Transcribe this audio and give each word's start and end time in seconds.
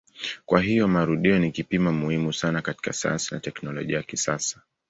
Kwa 0.45 0.61
hiyo 0.61 0.87
marudio 0.87 1.39
ni 1.39 1.51
kipimo 1.51 1.91
muhimu 1.93 2.33
sana 2.33 2.61
katika 2.61 2.93
sayansi 2.93 3.33
na 3.33 3.39
teknolojia 3.39 3.97
ya 3.97 4.03
kisasa. 4.03 4.61